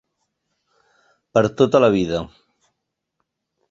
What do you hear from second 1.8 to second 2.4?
la vida.